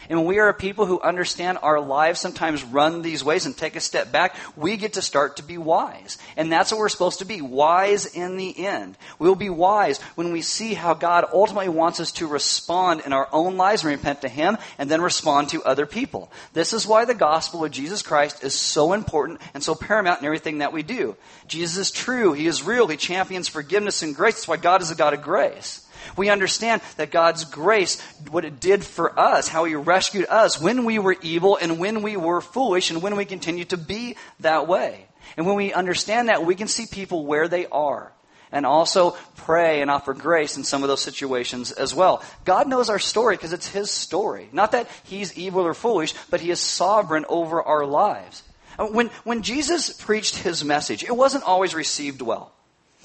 [0.08, 3.56] And when we are a people who understand our lives sometimes run these ways and
[3.56, 6.18] take a step back, we get to start to be wise.
[6.36, 8.96] And that's what we're supposed to be wise in the end.
[9.18, 13.28] We'll be wise when we see how God ultimately wants us to respond in our
[13.32, 16.30] own lives and repent to Him and then respond to other people.
[16.52, 20.26] This is why the gospel of Jesus Christ is so important and so paramount in
[20.26, 21.16] everything that we do.
[21.46, 22.32] Jesus is true.
[22.32, 22.86] He is real.
[22.86, 24.34] He champions forgiveness and grace.
[24.34, 25.81] That's why God is a God of grace.
[26.16, 30.84] We understand that God's grace, what it did for us, how He rescued us when
[30.84, 34.66] we were evil and when we were foolish and when we continue to be that
[34.68, 35.06] way.
[35.36, 38.12] And when we understand that, we can see people where they are
[38.52, 42.22] and also pray and offer grace in some of those situations as well.
[42.44, 44.48] God knows our story because it's His story.
[44.52, 48.42] Not that He's evil or foolish, but He is sovereign over our lives.
[48.78, 52.52] When, when Jesus preached His message, it wasn't always received well.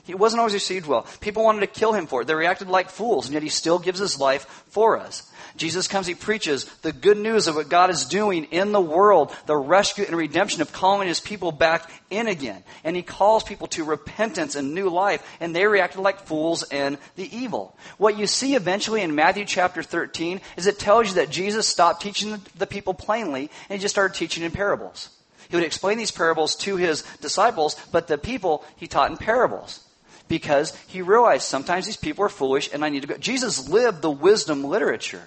[0.08, 1.06] He wasn't always received well.
[1.20, 2.28] People wanted to kill him for it.
[2.28, 5.30] They reacted like fools, and yet he still gives his life for us.
[5.58, 9.36] Jesus comes, he preaches the good news of what God is doing in the world,
[9.48, 12.64] the rescue and redemption of calling his people back in again.
[12.86, 16.98] And he calls people to repentance and new life, and they reacted like fools and
[17.18, 17.76] the evil.
[17.98, 22.02] What you see eventually in Matthew chapter 13 is it tells you that Jesus stopped
[22.02, 25.10] teaching the people plainly, and he just started teaching in parables.
[25.50, 29.84] He would explain these parables to his disciples, but the people he taught in parables
[30.28, 33.18] because he realized sometimes these people are foolish and I need to go.
[33.18, 35.24] Jesus lived the wisdom literature.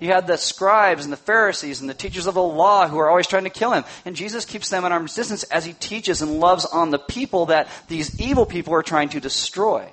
[0.00, 3.08] You had the scribes and the Pharisees and the teachers of the law who are
[3.08, 3.84] always trying to kill him.
[4.04, 7.46] And Jesus keeps them at arm's distance as he teaches and loves on the people
[7.46, 9.90] that these evil people are trying to destroy.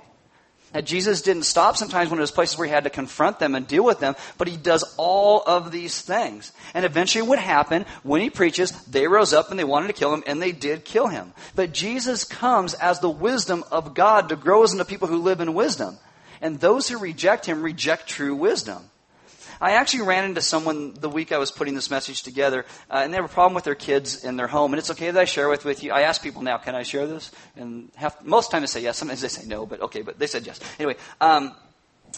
[0.73, 3.55] That Jesus didn't stop sometimes when it was places where he had to confront them
[3.55, 6.51] and deal with them, but he does all of these things.
[6.73, 10.13] And eventually what happened when he preaches, they rose up and they wanted to kill
[10.13, 11.31] him, and they did kill him.
[11.55, 15.41] But Jesus comes as the wisdom of God to grow us into people who live
[15.41, 15.97] in wisdom.
[16.41, 18.89] And those who reject him reject true wisdom.
[19.63, 23.13] I actually ran into someone the week I was putting this message together, uh, and
[23.13, 24.73] they have a problem with their kids in their home.
[24.73, 25.93] And it's okay that I share with, with you.
[25.93, 27.32] I ask people now, can I share this?
[27.56, 28.97] And half, most times they say yes.
[28.97, 30.02] Sometimes they say no, but okay.
[30.02, 30.60] But they said yes.
[30.78, 31.56] Anyway, um,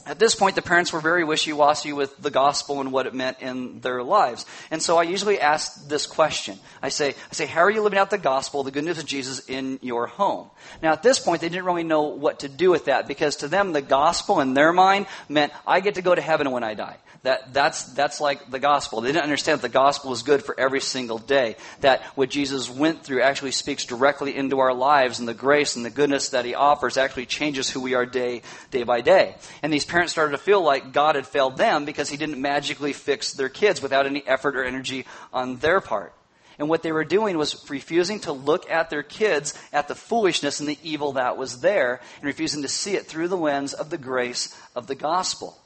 [0.06, 3.40] at this point, the parents were very wishy-washy with the gospel and what it meant
[3.42, 4.46] in their lives.
[4.70, 6.60] And so I usually ask this question.
[6.82, 9.06] I say, I say, how are you living out the gospel, the good news of
[9.06, 10.50] Jesus in your home?
[10.84, 13.48] Now at this point, they didn't really know what to do with that because to
[13.48, 16.74] them, the gospel in their mind meant, I get to go to heaven when I
[16.74, 16.98] die.
[17.24, 19.02] That, that's, that's like the gospel.
[19.02, 21.56] They didn't understand that the gospel is good for every single day.
[21.82, 25.84] That what Jesus went through actually speaks directly into our lives and the grace and
[25.84, 29.34] the goodness that he offers actually changes who we are day, day by day.
[29.64, 32.93] And these parents started to feel like God had failed them because he didn't magically
[32.93, 36.13] fix their kids without any effort or energy on their part.
[36.58, 40.60] And what they were doing was refusing to look at their kids at the foolishness
[40.60, 43.89] and the evil that was there and refusing to see it through the lens of
[43.89, 45.58] the grace of the gospel.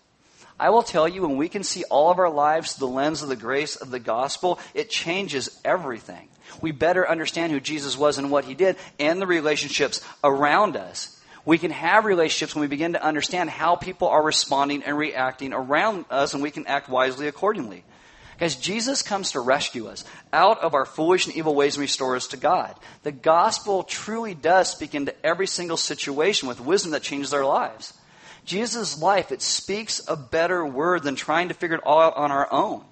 [0.60, 3.21] I will tell you, when we can see all of our lives through the lens
[3.21, 6.27] of the grace of the gospel, it changes everything.
[6.60, 11.18] We better understand who Jesus was and what he did and the relationships around us.
[11.49, 15.51] We can have relationships when we begin to understand how people are responding and reacting
[15.51, 17.83] around us, and we can act wisely accordingly.
[18.39, 22.15] Guys, Jesus comes to rescue us out of our foolish and evil ways and restore
[22.15, 22.75] us to God.
[23.01, 27.95] The gospel truly does speak into every single situation with wisdom that changes our lives.
[28.45, 32.31] Jesus' life, it speaks a better word than trying to figure it all out on
[32.31, 32.83] our own.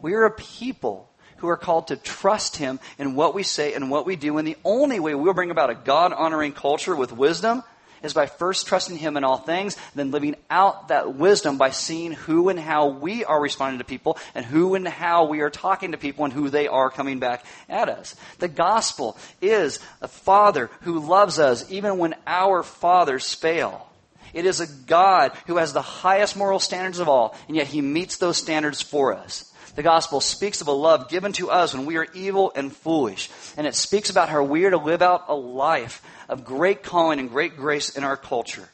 [0.00, 3.90] We are a people who are called to trust Him in what we say and
[3.90, 4.38] what we do.
[4.38, 7.62] And the only way we'll bring about a God honoring culture with wisdom
[8.02, 12.12] is by first trusting Him in all things, then living out that wisdom by seeing
[12.12, 15.92] who and how we are responding to people and who and how we are talking
[15.92, 18.14] to people and who they are coming back at us.
[18.38, 23.90] The gospel is a Father who loves us even when our fathers fail.
[24.34, 27.80] It is a God who has the highest moral standards of all, and yet He
[27.80, 29.52] meets those standards for us.
[29.76, 33.28] The gospel speaks of a love given to us when we are evil and foolish.
[33.58, 37.20] And it speaks about how we are to live out a life of great calling
[37.20, 38.68] and great grace in our culture.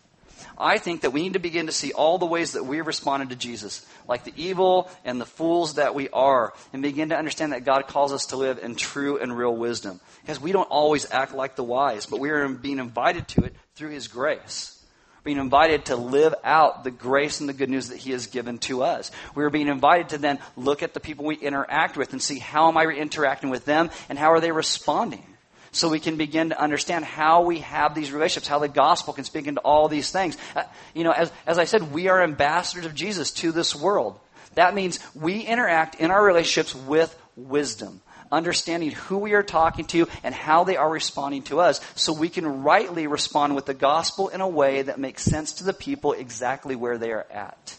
[0.56, 2.86] I think that we need to begin to see all the ways that we have
[2.86, 7.16] responded to Jesus, like the evil and the fools that we are, and begin to
[7.16, 10.00] understand that God calls us to live in true and real wisdom.
[10.20, 13.56] Because we don't always act like the wise, but we are being invited to it
[13.74, 14.81] through His grace
[15.24, 18.58] being invited to live out the grace and the good news that He has given
[18.58, 19.10] to us.
[19.34, 22.38] We are being invited to then look at the people we interact with and see
[22.38, 25.24] how am I interacting with them and how are they responding.
[25.70, 29.24] So we can begin to understand how we have these relationships, how the gospel can
[29.24, 30.36] speak into all these things.
[30.54, 34.20] Uh, you know, as, as I said, we are ambassadors of Jesus to this world.
[34.54, 40.08] That means we interact in our relationships with wisdom understanding who we are talking to
[40.24, 44.28] and how they are responding to us so we can rightly respond with the gospel
[44.28, 47.76] in a way that makes sense to the people exactly where they are at.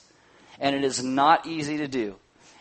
[0.60, 2.16] And it is not easy to do.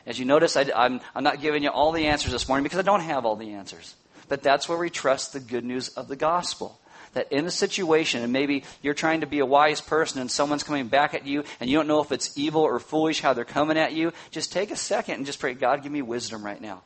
[0.06, 2.82] As you notice, I, am not giving you all the answers this morning because I
[2.82, 3.94] don't have all the answers.
[4.28, 6.80] But that's where we trust the good news of the gospel
[7.12, 10.62] that in a situation, and maybe you're trying to be a wise person and someone's
[10.62, 13.44] coming back at you and you don't know if it's evil or foolish how they're
[13.44, 16.60] coming at you, just take a second and just pray, God, give me wisdom right
[16.60, 16.82] now.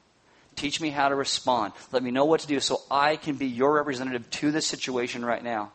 [0.57, 1.75] Teach me how to respond.
[1.92, 5.25] Let me know what to do so I can be your representative to this situation
[5.25, 5.73] right now.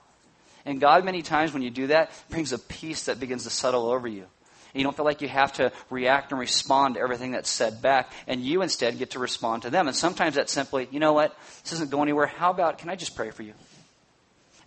[0.66, 3.88] And God, many times when you do that, brings a peace that begins to settle
[3.90, 4.26] over you.
[4.74, 7.82] And you don't feel like you have to react and respond to everything that's said
[7.82, 8.12] back.
[8.28, 9.88] And you instead get to respond to them.
[9.88, 11.38] And sometimes that's simply, you know what?
[11.64, 12.28] This isn't going anywhere.
[12.28, 13.54] How about, can I just pray for you?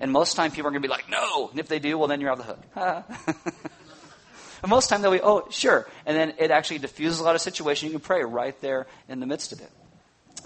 [0.00, 1.48] And most time people are going to be like, no.
[1.48, 2.60] And if they do, well, then you're off the hook.
[4.60, 5.88] but most time they'll be, oh, sure.
[6.04, 7.90] And then it actually diffuses a lot of situations.
[7.90, 9.70] You can pray right there in the midst of it.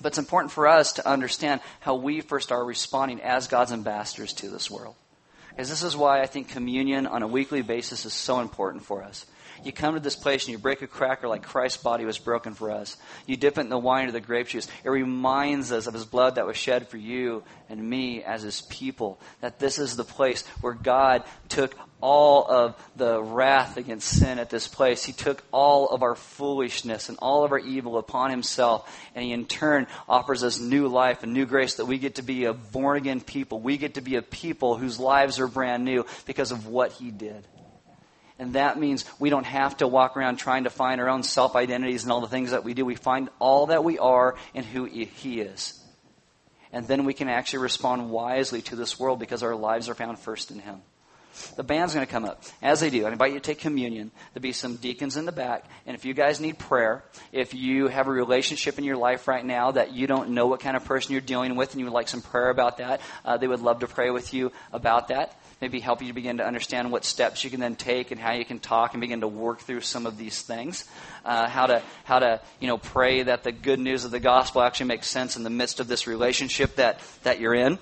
[0.01, 4.33] But it's important for us to understand how we first are responding as God's ambassadors
[4.35, 4.95] to this world.
[5.51, 9.03] Because this is why I think communion on a weekly basis is so important for
[9.03, 9.27] us.
[9.65, 12.55] You come to this place and you break a cracker like Christ's body was broken
[12.55, 12.97] for us.
[13.27, 14.69] You dip it in the wine or the grape juice.
[14.85, 18.63] It reminds us of his blood that was shed for you and me as his
[18.63, 19.21] people.
[19.41, 24.51] That this is the place where God took all of the wrath against sin at
[24.51, 25.05] this place.
[25.05, 29.33] He took all of our foolishness and all of our evil upon himself, and he
[29.33, 32.53] in turn offers us new life and new grace that we get to be a
[32.53, 33.61] born again people.
[33.61, 37.11] We get to be a people whose lives are brand new because of what he
[37.11, 37.47] did.
[38.39, 41.57] And that means we don't have to walk around trying to find our own self
[41.57, 42.85] identities and all the things that we do.
[42.85, 45.75] We find all that we are in who he is.
[46.73, 50.19] And then we can actually respond wisely to this world because our lives are found
[50.19, 50.83] first in him.
[51.57, 52.43] The band's going to come up.
[52.63, 54.11] As they do, I invite you to take communion.
[54.33, 55.65] There'll be some deacons in the back.
[55.87, 59.45] And if you guys need prayer, if you have a relationship in your life right
[59.45, 61.95] now that you don't know what kind of person you're dealing with and you would
[61.95, 65.39] like some prayer about that, uh, they would love to pray with you about that.
[65.61, 68.45] Maybe help you begin to understand what steps you can then take and how you
[68.45, 70.89] can talk and begin to work through some of these things.
[71.25, 74.63] Uh, how to how to you know pray that the good news of the gospel
[74.63, 77.79] actually makes sense in the midst of this relationship that that you're in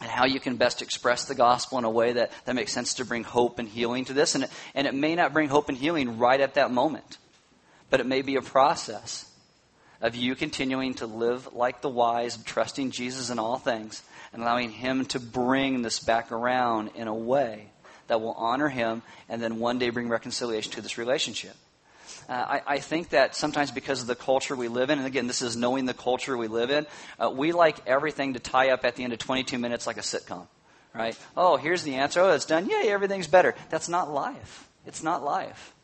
[0.00, 2.94] and how you can best express the gospel in a way that, that makes sense
[2.94, 4.34] to bring hope and healing to this.
[4.34, 7.18] And it, and it may not bring hope and healing right at that moment,
[7.90, 9.30] but it may be a process
[10.00, 14.70] of you continuing to live like the wise, trusting Jesus in all things, and allowing
[14.70, 17.70] Him to bring this back around in a way
[18.06, 21.54] that will honor Him and then one day bring reconciliation to this relationship.
[22.28, 25.26] Uh, I, I, think that sometimes because of the culture we live in, and again,
[25.26, 26.86] this is knowing the culture we live in,
[27.18, 30.00] uh, we like everything to tie up at the end of 22 minutes like a
[30.00, 30.46] sitcom,
[30.94, 31.18] right?
[31.36, 32.20] Oh, here's the answer.
[32.20, 32.68] Oh, it's done.
[32.68, 33.54] Yay, everything's better.
[33.68, 34.68] That's not life.
[34.86, 35.74] It's not life.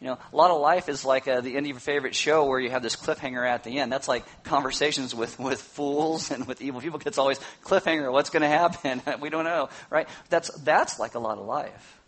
[0.00, 2.44] You know, a lot of life is like uh, the end of your favorite show
[2.44, 3.90] where you have this cliffhanger at the end.
[3.90, 7.00] That's like conversations with, with fools and with evil people.
[7.04, 8.12] It's always cliffhanger.
[8.12, 9.02] What's going to happen?
[9.20, 10.08] we don't know, right?
[10.28, 11.98] That's that's like a lot of life.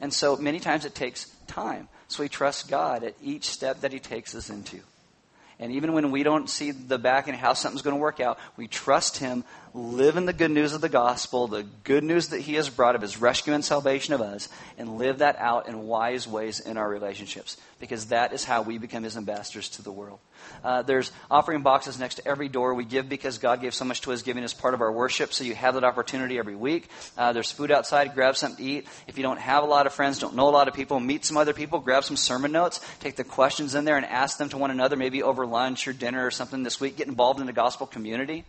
[0.00, 1.88] And so many times it takes time.
[2.08, 4.80] So we trust God at each step that He takes us into.
[5.60, 8.40] And even when we don't see the back and how something's going to work out,
[8.56, 12.40] we trust Him, live in the good news of the gospel, the good news that
[12.40, 15.86] He has brought of His rescue and salvation of us, and live that out in
[15.86, 17.56] wise ways in our relationships.
[17.80, 20.18] Because that is how we become His ambassadors to the world.
[20.62, 22.74] Uh, there's offering boxes next to every door.
[22.74, 25.32] We give because God gave so much to us, giving as part of our worship.
[25.32, 26.88] So you have that opportunity every week.
[27.16, 28.14] Uh, there's food outside.
[28.14, 28.88] Grab something to eat.
[29.06, 31.24] If you don't have a lot of friends, don't know a lot of people, meet
[31.24, 31.78] some other people.
[31.78, 32.80] Grab some sermon notes.
[33.00, 35.92] Take the questions in there and ask them to one another, maybe over lunch or
[35.92, 36.96] dinner or something this week.
[36.96, 38.44] Get involved in the gospel community.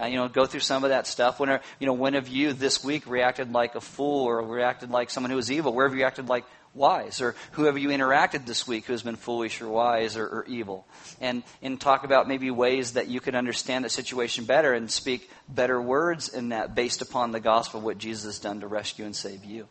[0.00, 1.40] Uh, you know, go through some of that stuff.
[1.40, 4.90] When are, you know, when have you this week reacted like a fool or reacted
[4.90, 5.72] like someone who was evil?
[5.72, 6.44] Where have you acted like
[6.74, 7.20] wise?
[7.20, 10.86] Or whoever you interacted this week who has been foolish or wise or, or evil?
[11.20, 15.28] And, and talk about maybe ways that you could understand the situation better and speak
[15.48, 19.16] better words in that based upon the gospel, what Jesus has done to rescue and
[19.16, 19.66] save you.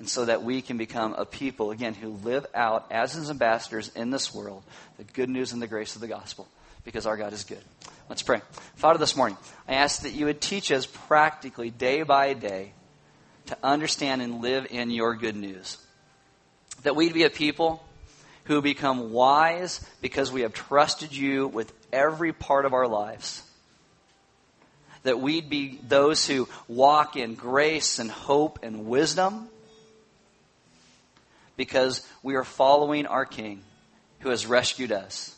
[0.00, 3.92] And so that we can become a people, again, who live out as his ambassadors
[3.94, 4.64] in this world
[4.96, 6.48] the good news and the grace of the gospel
[6.84, 7.62] because our God is good.
[8.08, 8.42] Let's pray.
[8.76, 12.72] Father, this morning, I ask that you would teach us practically, day by day,
[13.46, 15.78] to understand and live in your good news.
[16.82, 17.82] That we'd be a people
[18.44, 23.42] who become wise because we have trusted you with every part of our lives.
[25.02, 29.48] That we'd be those who walk in grace and hope and wisdom
[31.56, 33.62] because we are following our King
[34.20, 35.33] who has rescued us.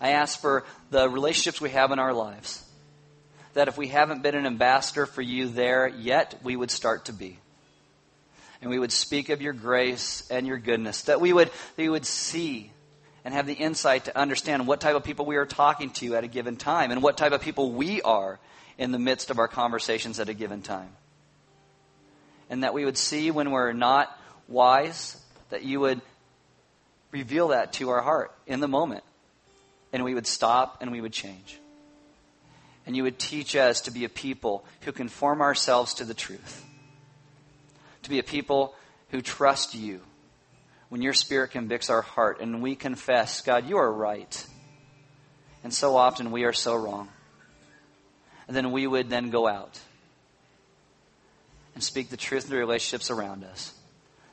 [0.00, 2.64] I ask for the relationships we have in our lives.
[3.54, 7.12] That if we haven't been an ambassador for you there yet, we would start to
[7.12, 7.38] be.
[8.62, 11.02] And we would speak of your grace and your goodness.
[11.02, 12.70] That we would, that we would see
[13.24, 16.24] and have the insight to understand what type of people we are talking to at
[16.24, 18.38] a given time and what type of people we are
[18.78, 20.90] in the midst of our conversations at a given time.
[22.48, 24.16] And that we would see when we're not
[24.48, 25.20] wise,
[25.50, 26.00] that you would
[27.10, 29.04] reveal that to our heart in the moment
[29.92, 31.58] and we would stop and we would change.
[32.86, 36.64] And you would teach us to be a people who conform ourselves to the truth.
[38.02, 38.74] To be a people
[39.10, 40.00] who trust you
[40.88, 44.46] when your spirit convicts our heart and we confess, God, you are right.
[45.62, 47.08] And so often we are so wrong.
[48.48, 49.78] And then we would then go out
[51.74, 53.72] and speak the truth in the relationships around us.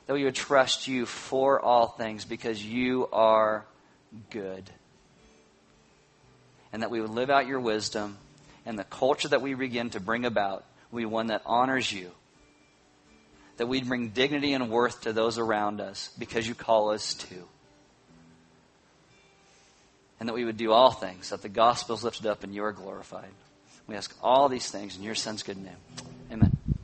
[0.06, 3.66] That we would trust you for all things because you are
[4.30, 4.68] good
[6.72, 8.18] and that we would live out your wisdom,
[8.66, 12.10] and the culture that we begin to bring about will be one that honors you.
[13.56, 17.48] That we'd bring dignity and worth to those around us because you call us to.
[20.20, 22.64] And that we would do all things, that the gospel is lifted up and you
[22.64, 23.30] are glorified.
[23.86, 25.76] We ask all these things in your son's good name.
[26.30, 26.56] Amen.